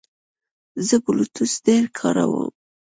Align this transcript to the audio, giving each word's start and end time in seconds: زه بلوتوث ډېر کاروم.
زه 0.87 0.95
بلوتوث 1.05 1.53
ډېر 1.65 1.83
کاروم. 1.99 2.51